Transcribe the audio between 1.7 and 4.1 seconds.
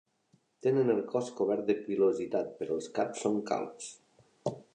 pilositat però els caps són calbs.